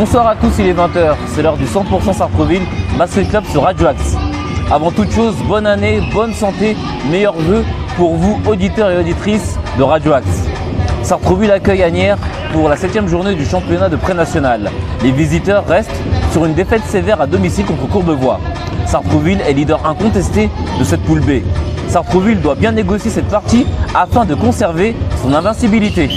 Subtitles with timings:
[0.00, 2.62] Bonsoir à tous, il est 20h, c'est l'heure du 100% Sartreville,
[2.96, 4.16] Basket Club sur Radio Axe.
[4.70, 6.74] Avant toute chose, bonne année, bonne santé,
[7.10, 7.62] meilleurs vœux
[7.98, 10.48] pour vous, auditeurs et auditrices de Radio Axe.
[11.02, 12.16] Sartreville accueille Agnières
[12.54, 14.70] pour la 7 journée du championnat de pré-national.
[15.02, 15.90] Les visiteurs restent
[16.32, 18.40] sur une défaite sévère à domicile contre Courbevoie.
[18.86, 21.42] Sartreville est leader incontesté de cette poule B.
[21.88, 26.08] Sartreville doit bien négocier cette partie afin de conserver son invincibilité.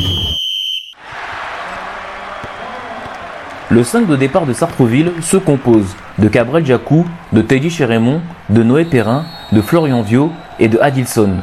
[3.73, 8.61] Le 5 de départ de Sartreville se compose de Cabrel Jacou, de Teddy Chérémont, de
[8.61, 11.37] Noé Perrin, de Florian Viau et de Adilson.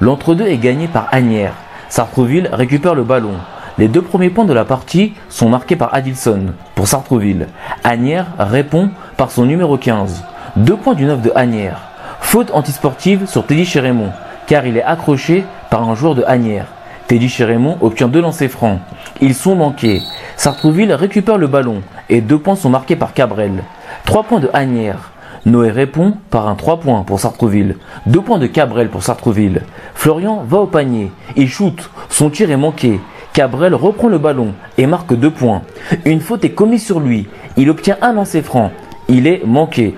[0.00, 1.54] L'entre-deux est gagné par Agnières.
[1.88, 3.34] Sartreville récupère le ballon.
[3.78, 7.46] Les deux premiers points de la partie sont marqués par Adilson pour Sartreville.
[7.84, 10.24] Agnières répond par son numéro 15.
[10.56, 11.82] Deux points du 9 de Agnières.
[12.20, 14.10] Faute antisportive sur Teddy Chérémont
[14.48, 16.66] car il est accroché par un joueur de Agnières.
[17.08, 18.80] Teddy Chérémont obtient deux lancers francs.
[19.22, 20.02] Ils sont manqués.
[20.36, 23.64] Sartrouville récupère le ballon et deux points sont marqués par Cabrel.
[24.04, 25.10] Trois points de Agnières.
[25.46, 27.76] Noé répond par un 3 points pour Sartrouville.
[28.04, 29.62] Deux points de Cabrel pour Sartrouville.
[29.94, 31.10] Florian va au panier.
[31.34, 31.88] Il shoot.
[32.10, 33.00] Son tir est manqué.
[33.32, 35.62] Cabrel reprend le ballon et marque deux points.
[36.04, 37.26] Une faute est commise sur lui.
[37.56, 38.70] Il obtient un lancer franc.
[39.08, 39.94] Il est manqué.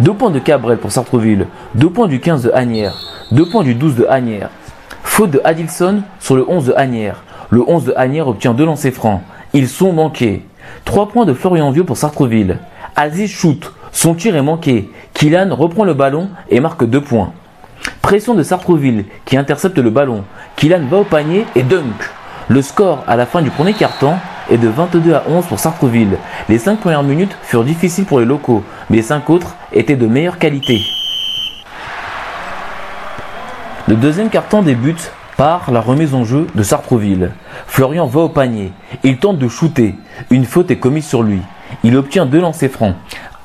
[0.00, 1.48] Deux points de Cabrel pour Sartrouville.
[1.74, 2.96] Deux points du 15 de Agnières.
[3.30, 4.48] Deux points du 12 de Agnières.
[5.16, 7.22] Faute de Adilson sur le 11 de Agnières.
[7.48, 9.22] Le 11 de Agnières obtient deux lancers francs.
[9.54, 10.44] Ils sont manqués.
[10.84, 12.58] Trois points de Florian Vieux pour Sartreville.
[12.96, 13.72] Aziz shoot.
[13.92, 14.90] Son tir est manqué.
[15.14, 17.32] Kylan reprend le ballon et marque deux points.
[18.02, 20.22] Pression de Sartreville qui intercepte le ballon.
[20.56, 22.10] Kylan va au panier et dunk.
[22.48, 24.18] Le score à la fin du premier quart-temps
[24.50, 26.18] est de 22 à 11 pour Sartreville.
[26.50, 30.06] Les cinq premières minutes furent difficiles pour les locaux, mais les cinq autres étaient de
[30.06, 30.82] meilleure qualité.
[33.88, 37.30] Le deuxième carton débute par la remise en jeu de Sartreville.
[37.68, 38.72] Florian va au panier.
[39.04, 39.94] Il tente de shooter.
[40.30, 41.40] Une faute est commise sur lui.
[41.84, 42.96] Il obtient deux lancers francs.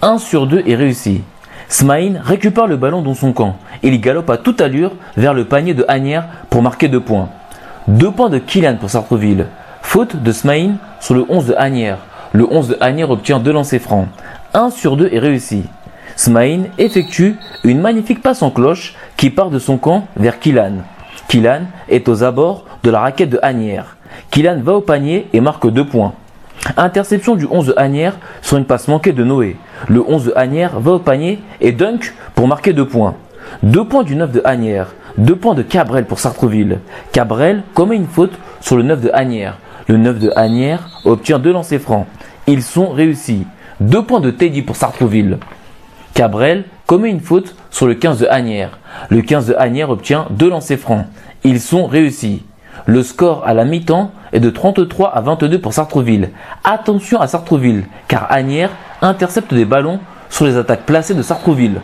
[0.02, 1.22] Un sur deux est réussi.
[1.68, 3.58] Smaïn récupère le ballon dans son camp.
[3.84, 7.30] Il galope à toute allure vers le panier de Agnières pour marquer deux points.
[7.88, 9.46] Deux points de Kylian pour Sartreville.
[9.84, 12.00] Faute de Smaïn sur le 11 de Agnières.
[12.34, 14.08] Le 11 de Agnières obtient deux lancers francs.
[14.56, 15.66] Un sur deux est réussi.
[16.16, 20.84] Smaïn effectue une magnifique passe en cloche qui part de son camp vers Kilan.
[21.28, 23.98] Kilan est aux abords de la raquette de Agnières.
[24.32, 26.14] Kilan va au panier et marque deux points.
[26.78, 28.12] Interception du 11 de
[28.42, 29.56] sur une passe manquée de Noé.
[29.88, 33.16] Le 11 de va au panier et dunk pour marquer deux points.
[33.64, 34.94] Deux points du 9 de Agnières.
[35.18, 36.80] Deux points de Cabrel pour Sartreville.
[37.12, 39.58] Cabrel commet une faute sur le 9 de Agnières.
[39.88, 42.08] Le 9 de Agnières obtient deux lancers francs.
[42.48, 43.46] Ils sont réussis.
[43.80, 45.38] Deux points de Teddy pour Sartreville.
[46.14, 48.78] Cabrel commet une faute sur le 15 de Agnières.
[49.10, 51.06] Le 15 de Agnières obtient deux lancers francs.
[51.44, 52.44] Ils sont réussis.
[52.86, 56.30] Le score à la mi-temps est de 33 à 22 pour Sartreville.
[56.64, 60.00] Attention à Sartreville, car Agnières intercepte des ballons
[60.30, 61.82] sur les attaques placées de Sartreville.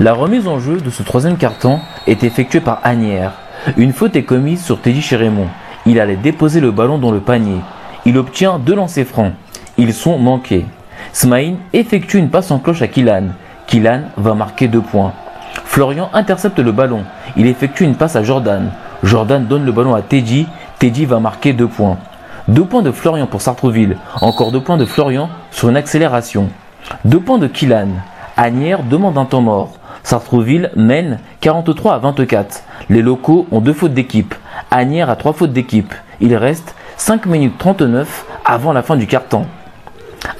[0.00, 3.34] La remise en jeu de ce troisième carton est effectuée par Agnières.
[3.76, 5.48] Une faute est commise sur Teddy Chérémont.
[5.86, 7.60] Il allait déposer le ballon dans le panier.
[8.06, 9.32] Il obtient deux lancers francs.
[9.78, 10.66] Ils sont manqués.
[11.12, 13.28] Smaïn effectue une passe en cloche à Kilan.
[13.66, 15.12] Kilan va marquer deux points.
[15.64, 17.04] Florian intercepte le ballon.
[17.36, 18.70] Il effectue une passe à Jordan.
[19.02, 20.46] Jordan donne le ballon à Teddy.
[20.78, 21.96] Teddy va marquer deux points.
[22.46, 23.96] Deux points de Florian pour Sartreville.
[24.20, 26.50] Encore deux points de Florian sur une accélération.
[27.06, 27.88] Deux points de Kilan.
[28.36, 29.72] Agnières demande un temps mort.
[30.02, 32.64] Sartreville mène 43 à 24.
[32.90, 34.34] Les locaux ont deux fautes d'équipe.
[34.70, 35.94] Agnières a trois fautes d'équipe.
[36.20, 39.46] Il reste 5 minutes 39 avant la fin du quart-temps.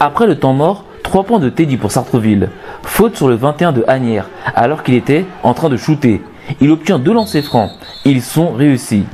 [0.00, 2.48] Après le temps mort, 3 points de Teddy pour Sartreville.
[2.82, 6.22] Faute sur le 21 de Agnières, alors qu'il était en train de shooter.
[6.60, 7.70] Il obtient deux lancers francs.
[8.04, 9.04] Ils sont réussis.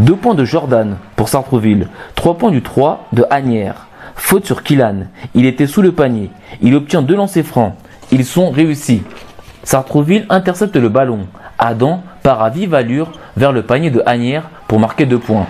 [0.00, 1.88] 2 points de Jordan pour Sartreville.
[2.14, 3.86] 3 points du 3 de Agnières.
[4.16, 5.06] Faute sur Kilan.
[5.34, 6.30] Il était sous le panier.
[6.60, 7.74] Il obtient deux lancers francs.
[8.10, 9.02] Ils sont réussis.
[9.62, 11.26] Sartreville intercepte le ballon.
[11.58, 15.46] Adam part à vive allure vers le panier de Agnières pour marquer 2 points.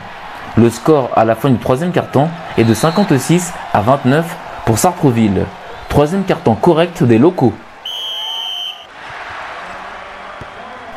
[0.56, 4.36] Le score à la fin du troisième carton est de 56 à 29
[4.66, 5.46] pour Sartreville.
[5.88, 7.52] Troisième carton correct des locaux.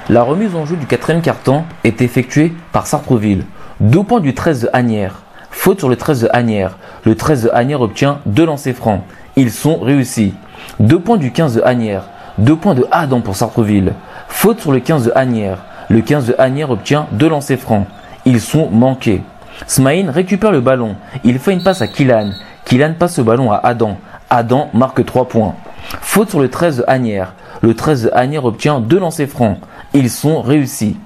[0.10, 3.46] La remise en jeu du quatrième carton est effectuée par Sartreville.
[3.80, 5.24] Deux points du 13 de Agnières.
[5.50, 6.78] Faute sur le 13 de Agnières.
[7.04, 9.02] Le 13 de Agnières obtient deux lancers francs.
[9.38, 10.36] Ils sont réussis.
[10.80, 12.04] Deux points du 15 de Agnières.
[12.38, 13.94] Deux points de Adam pour Sartreville.
[14.28, 15.64] Faute sur le 15 de Agnières.
[15.90, 17.88] Le 15 de Agnières obtient deux lancers francs.
[18.26, 19.24] Ils sont manqués.
[19.66, 20.96] Smaïn récupère le ballon.
[21.24, 22.32] Il fait une passe à Kilan.
[22.66, 23.98] Kilan passe le ballon à Adam.
[24.30, 25.56] Adam marque 3 points.
[26.02, 27.34] Faute sur le 13 de Agnières.
[27.62, 29.58] Le 13 de Agnières obtient deux lancers francs.
[29.94, 30.98] Ils sont réussis.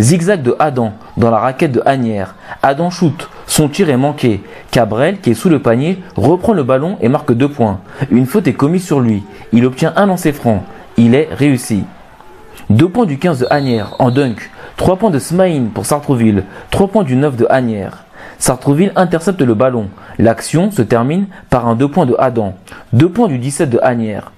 [0.00, 2.36] Zigzag de Adam dans la raquette de Agnières.
[2.62, 3.28] Adam shoot.
[3.46, 4.42] Son tir est manqué.
[4.70, 7.80] Cabrel, qui est sous le panier, reprend le ballon et marque deux points.
[8.10, 9.24] Une faute est commise sur lui.
[9.52, 10.64] Il obtient un lancer franc.
[10.96, 11.84] Il est réussi.
[12.70, 14.48] Deux points du 15 de Agnières en dunk.
[14.76, 16.44] Trois points de Smaïn pour Sartreville.
[16.70, 18.04] Trois points du 9 de Agnières.
[18.38, 19.88] Sartreville intercepte le ballon.
[20.18, 22.54] L'action se termine par un deux points de Adam.
[22.92, 24.32] Deux points du 17 de Agnières.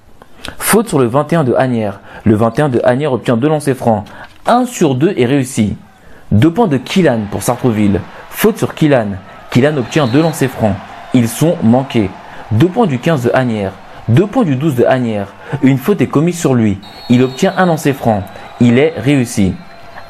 [0.59, 2.01] Faute sur le 21 de Agnières.
[2.25, 4.05] Le 21 de Agnières obtient deux lancers francs.
[4.47, 5.77] 1 sur 2 est réussi.
[6.33, 8.01] Deux points de Killan pour Sartreville.
[8.31, 9.19] Faute sur Killan.
[9.51, 10.75] Killan obtient deux lancers francs.
[11.15, 12.11] Ils sont manqués.
[12.51, 13.73] Deux points du 15 de Agnières.
[14.09, 15.29] Deux points du 12 de Agnières.
[15.63, 16.79] Une faute est commise sur lui.
[17.09, 18.25] Il obtient un lancer franc.
[18.61, 19.55] Il est réussi.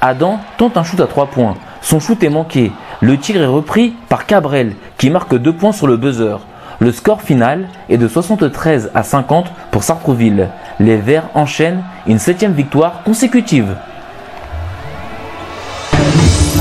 [0.04, 1.54] Adam tente un shoot à trois points.
[1.80, 2.72] Son shoot est manqué.
[3.00, 6.40] Le tir est repris par Cabrel qui marque deux points sur le buzzer.
[6.80, 10.48] Le score final est de 73 à 50 pour Sartreville.
[10.80, 13.76] Les Verts enchaînent une septième victoire consécutive.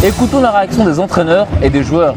[0.03, 2.13] Écoutons la réaction des entraîneurs et des joueurs.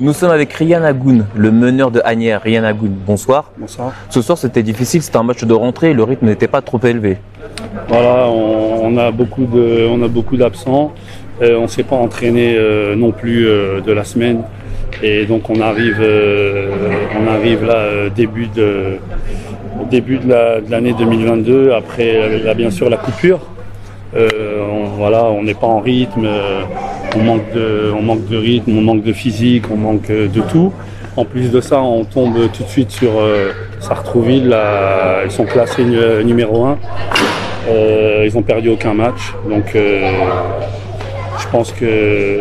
[0.00, 2.40] Nous sommes avec Ryan Agoun, le meneur de Agnières.
[2.40, 3.50] Ryan Agoun, bonsoir.
[3.58, 3.92] Bonsoir.
[4.08, 7.18] Ce soir c'était difficile, c'était un match de rentrée, le rythme n'était pas trop élevé.
[7.90, 10.92] Voilà, on, a beaucoup de, on a beaucoup d'absents.
[11.42, 14.42] Euh, on ne s'est pas entraîné euh, non plus euh, de la semaine.
[15.02, 18.96] Et donc on arrive, on arrive là début de,
[19.90, 23.40] début de la- de l'année 2022, après bien sûr la coupure.
[24.14, 26.28] On, voilà, on n'est pas en rythme,
[27.16, 30.72] on manque de, on manque de rythme, on manque de physique, on manque de tout.
[31.16, 33.10] En plus de ça, on tombe tout de suite sur
[33.78, 34.48] Sartrouville.
[34.48, 36.78] là, ils sont classés nu- numéro 1.
[37.68, 40.10] Ils ont perdu aucun match, donc euh,
[41.38, 42.40] je pense que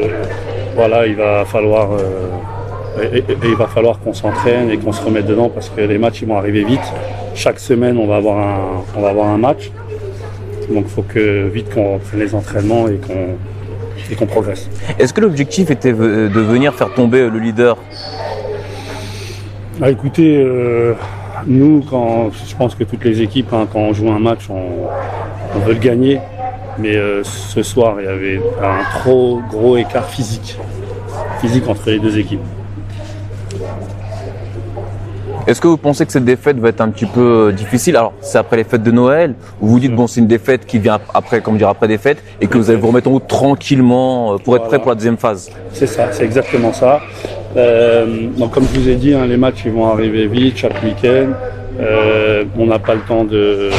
[0.75, 4.91] voilà, il va falloir, euh, et- et- et il va falloir qu'on s'entraîne et qu'on
[4.91, 6.87] se remette dedans parce que les matchs ils vont arriver vite.
[7.35, 8.59] Chaque semaine, on va avoir un,
[8.97, 9.71] on va avoir un match.
[10.69, 13.35] Donc il faut que vite qu'on prenne les entraînements et qu'on
[14.11, 14.69] et qu'on progresse.
[14.97, 17.77] Est-ce que l'objectif était ve- de venir faire tomber le leader?
[19.81, 20.93] Ah, écoutez, euh,
[21.47, 24.61] nous, quand, je pense que toutes les équipes, hein, quand on joue un match, on,
[25.55, 26.19] on veut le gagner.
[26.77, 30.57] Mais euh, ce soir, il y avait un trop gros écart physique,
[31.41, 32.39] physique entre les deux équipes.
[35.47, 37.97] Est-ce que vous pensez que cette défaite va être un petit peu euh, difficile?
[37.97, 40.77] Alors, c'est après les fêtes de Noël, où vous dites, bon, c'est une défaite qui
[40.79, 43.27] vient après, comme dire, après des fêtes, et que vous allez vous remettre en route
[43.27, 44.67] tranquillement euh, pour être Voilà.
[44.67, 45.49] prêt pour la deuxième phase.
[45.73, 47.01] C'est ça, c'est exactement ça.
[47.57, 50.81] Euh, donc comme je vous ai dit, hein, les matchs ils vont arriver vite chaque
[50.83, 51.29] week-end.
[51.79, 53.69] Euh, on n'a pas le temps de,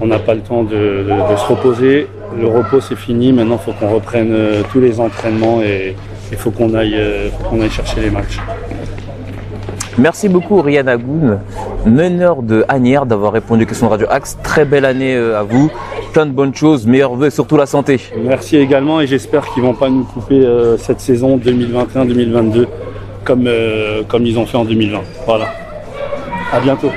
[0.00, 2.06] on n'a pas le temps de, de- se reposer.
[2.40, 3.32] Le repos c'est fini.
[3.32, 5.96] Maintenant, il faut qu'on reprenne euh, tous les entraînements et
[6.30, 8.38] il faut qu'on aille, euh, qu'on aille chercher les matchs.
[9.98, 11.38] Merci beaucoup, Ryan Agoun,
[11.84, 14.38] meneur de Agnières, d'avoir répondu aux questions de Radio Axe.
[14.42, 15.70] Très belle année à vous.
[16.12, 17.98] Plein de bonnes choses, meilleurs vœux et surtout la santé.
[18.22, 22.66] Merci également et j'espère qu'ils vont pas nous couper euh, cette saison 2021-2022
[23.24, 25.00] comme, euh, comme ils ont fait en 2020.
[25.24, 25.46] Voilà.
[26.52, 26.90] À bientôt.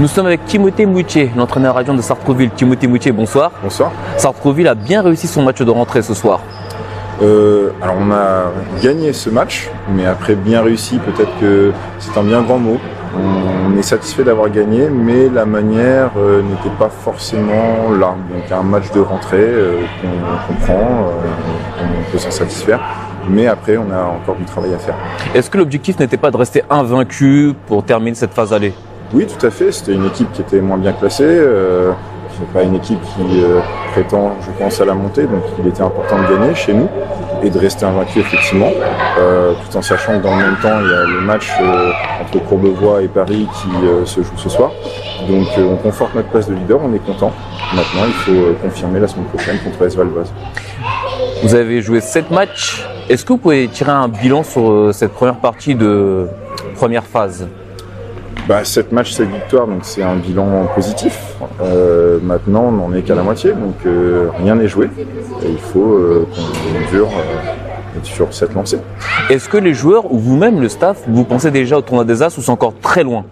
[0.00, 2.50] Nous sommes avec Timothée Moutier, l'entraîneur adjoint de Sartreville.
[2.50, 3.52] Timothée Moutier, bonsoir.
[3.62, 3.92] Bonsoir.
[4.16, 6.40] Sartreville a bien réussi son match de rentrée ce soir.
[7.22, 8.50] Euh, alors on a
[8.82, 11.70] gagné ce match, mais après bien réussi, peut-être que
[12.00, 12.78] c'est un bien grand mot.
[13.14, 18.14] On est satisfait d'avoir gagné, mais la manière euh, n'était pas forcément là.
[18.30, 22.80] Donc un match de rentrée euh, qu'on comprend, euh, on peut s'en satisfaire,
[23.28, 24.96] mais après on a encore du travail à faire.
[25.34, 28.72] Est-ce que l'objectif n'était pas de rester invaincu pour terminer cette phase allée?
[29.12, 29.72] Oui, tout à fait.
[29.72, 31.40] C'était une équipe qui était moins bien classée.
[32.40, 33.60] C'est pas une équipe qui euh,
[33.92, 35.24] prétend, je pense, à la montée.
[35.24, 36.88] Donc, il était important de gagner chez nous
[37.42, 38.70] et de rester invaincu effectivement,
[39.18, 41.90] euh, tout en sachant que dans le même temps, il y a le match euh,
[42.22, 43.68] entre Courbevoie et Paris qui
[44.06, 44.70] se joue ce soir.
[45.28, 46.80] Donc, on conforte notre place de leader.
[46.82, 47.32] On est content.
[47.74, 49.98] Maintenant, il faut confirmer la semaine prochaine contre S.
[51.42, 52.86] Vous avez joué 7 matchs.
[53.10, 56.26] Est-ce que vous pouvez tirer un bilan sur cette première partie de
[56.74, 57.46] première phase?
[58.50, 61.36] Bah, 7 matchs, 7 victoires, donc c'est un bilan positif.
[61.62, 64.86] Euh, maintenant, on n'en est qu'à la moitié, donc euh, rien n'est joué.
[65.44, 67.10] Et il faut euh, qu'on dure
[68.02, 68.78] sur cette lancée.
[69.28, 72.36] Est-ce que les joueurs ou vous-même, le staff, vous pensez déjà au tournoi des As
[72.38, 73.24] ou c'est encore très loin?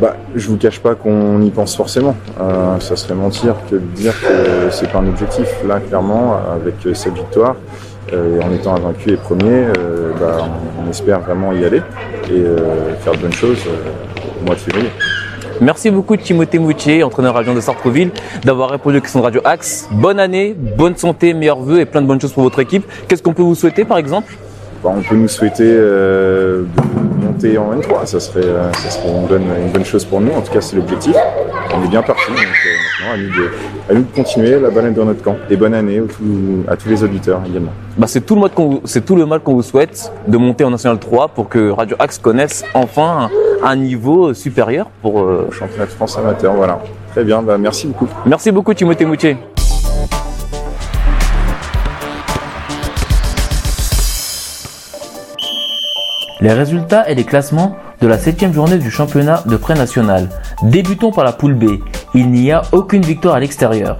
[0.00, 2.14] Bah, je vous cache pas qu'on y pense forcément.
[2.78, 5.48] Ça serait mentir que de dire que c'est pas un objectif.
[5.66, 7.56] Là, clairement, avec cette victoire,
[8.12, 9.64] et en étant invaincu et premier,
[10.20, 10.48] bah,
[10.78, 11.82] on, espère vraiment y aller
[12.28, 14.90] et euh, faire de bonnes choses euh, au mois de février.
[15.60, 18.10] Merci beaucoup Timothée Moutier, entraîneur adjoint de Sartreville,
[18.44, 19.88] d'avoir répondu aux questions de Radio Axe.
[19.90, 22.84] Bonne année, bonne santé, meilleurs vœux et plein de bonnes choses pour votre équipe.
[23.08, 24.32] Qu'est-ce qu'on peut vous souhaiter par exemple?
[24.82, 26.64] Bah, on peut nous souhaiter de
[27.22, 28.06] monter en N3.
[28.06, 30.32] Ça serait, ça serait une, bonne, une bonne chose pour nous.
[30.32, 31.16] En tout cas, c'est l'objectif.
[31.74, 32.30] On est bien parti.
[32.30, 33.50] Donc, maintenant, à nous, de,
[33.88, 34.58] à nous de continuer.
[34.58, 35.36] La balle dans notre camp.
[35.48, 36.00] Et bonne année
[36.68, 37.72] à tous les auditeurs également.
[37.98, 40.64] Bah, c'est tout le mal qu'on c'est tout le mal qu'on vous souhaite de monter
[40.64, 43.28] en National 3 pour que Radio Axe connaisse enfin
[43.62, 45.48] un, niveau supérieur pour euh...
[45.52, 46.54] championnat de France amateur.
[46.54, 46.80] Voilà.
[47.12, 47.42] Très bien.
[47.42, 48.08] Bah, merci beaucoup.
[48.26, 49.36] Merci beaucoup Timothée Moutier.
[56.40, 60.30] Les résultats et les classements de la septième journée du championnat de pré-national.
[60.62, 61.80] Débutons par la poule B.
[62.14, 63.98] Il n'y a aucune victoire à l'extérieur.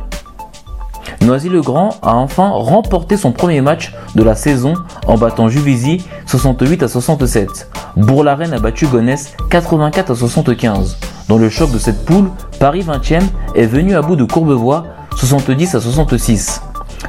[1.21, 4.73] Noisy-le-Grand a enfin remporté son premier match de la saison
[5.07, 7.71] en battant Juvisy 68 à 67.
[7.97, 10.97] Bourg-la-Reine a battu Gonesse 84 à 75.
[11.29, 13.23] Dans le choc de cette poule, Paris 20e
[13.55, 16.63] est venu à bout de Courbevoie 70 à 66.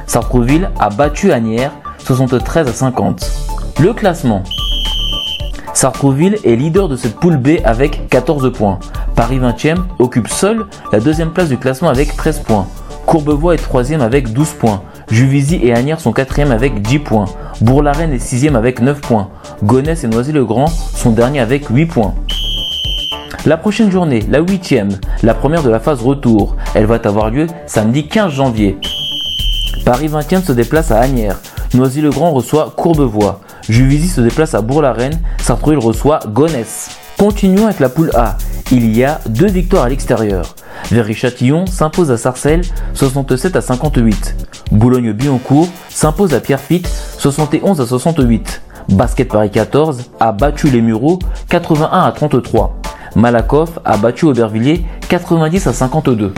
[0.06, 3.30] Sartreville a battu Agnières 73 à 50.
[3.80, 4.42] Le classement
[5.74, 8.78] Sartreville est leader de cette poule B avec 14 points.
[9.16, 12.66] Paris 20e occupe seul la deuxième place du classement avec 13 points.
[13.06, 14.82] Courbevoie est troisième avec 12 points.
[15.10, 17.24] Juvisy et Agnières sont quatrième avec 10 points.
[17.60, 19.28] Bourg-la-Reine est sixième avec 9 points.
[19.62, 22.14] Gonesse et Noisy-le-Grand sont derniers avec 8 points.
[23.44, 24.90] La prochaine journée, la huitième,
[25.22, 28.78] la première de la phase retour, elle va avoir lieu samedi 15 janvier.
[29.84, 31.40] Paris 20e se déplace à Agnières.
[31.74, 33.40] Noisy-le-Grand reçoit Courbevoie.
[33.68, 35.20] Juvisy se déplace à Bourg-la-Reine.
[35.40, 36.90] Sartreville reçoit Gonesse.
[37.18, 38.36] Continuons avec la poule A.
[38.70, 40.54] Il y a deux victoires à l'extérieur.
[40.90, 42.64] Véry-Châtillon s'impose à Sarcelles
[42.94, 44.48] 67 à 58.
[44.72, 46.88] Boulogne-Billancourt s'impose à Pierrefitte
[47.18, 48.62] 71 à 68.
[48.88, 52.76] Basket Paris 14 a battu les Mureaux 81 à 33.
[53.14, 56.32] Malakoff a battu Aubervilliers 90 à 52.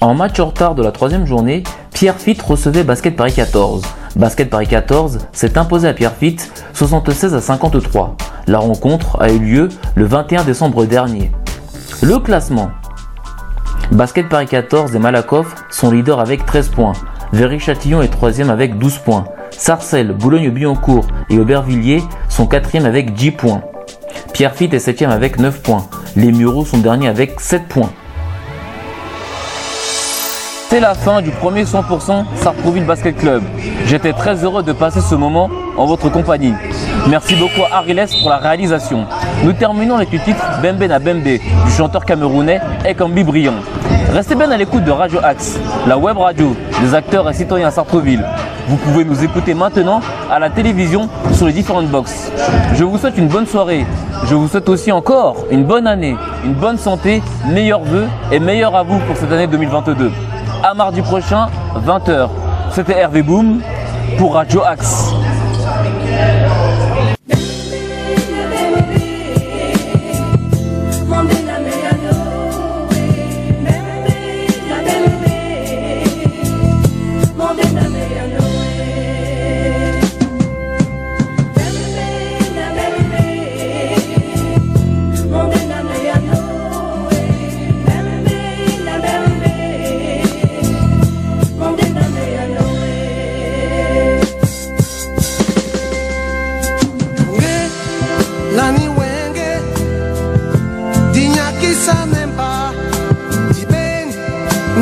[0.00, 1.62] En match en retard de la troisième journée,
[2.02, 3.84] Pierrefitte recevait Basket Paris 14.
[4.16, 8.16] Basket Paris 14 s'est imposé à Pierrefitte 76 à 53.
[8.48, 11.30] La rencontre a eu lieu le 21 décembre dernier.
[12.02, 12.72] Le classement
[13.92, 16.94] Basket Paris 14 et Malakoff sont leaders avec 13 points.
[17.32, 19.26] Véry-Châtillon est 3 avec 12 points.
[19.52, 23.62] Sarcelles, Boulogne-Billancourt et Aubervilliers sont 4 avec 10 points.
[24.32, 25.86] Pierrefitte est 7 avec 9 points.
[26.16, 27.92] Les Mureaux sont derniers avec 7 points.
[30.72, 33.42] C'est la fin du premier 100% Sartrouville Basket Club.
[33.84, 36.54] J'étais très heureux de passer ce moment en votre compagnie.
[37.10, 39.04] Merci beaucoup à Ariles pour la réalisation.
[39.44, 43.52] Nous terminons avec le titre Bembe na Bembe du chanteur camerounais Ekambi Briand.
[44.14, 47.70] Restez bien à l'écoute de Radio Axe, la web radio des acteurs et citoyens à
[47.70, 48.24] Sartreville.
[48.66, 50.00] Vous pouvez nous écouter maintenant
[50.30, 52.32] à la télévision sur les différentes boxes.
[52.72, 53.84] Je vous souhaite une bonne soirée.
[54.24, 58.74] Je vous souhaite aussi encore une bonne année, une bonne santé, meilleurs vœux et meilleurs
[58.74, 60.10] à vous pour cette année 2022
[60.62, 61.48] à mardi prochain,
[61.86, 62.28] 20h.
[62.70, 63.60] C'était Hervé Boom
[64.18, 65.12] pour Radio Axe.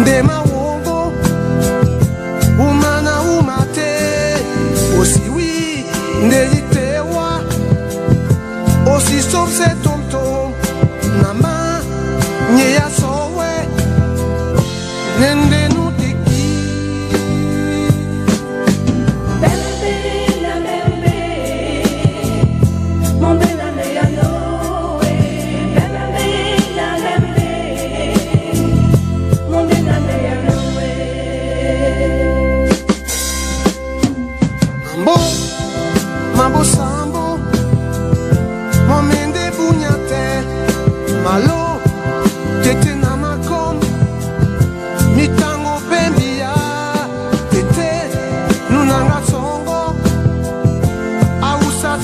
[0.05, 0.40] De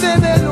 [0.03, 0.46] nothing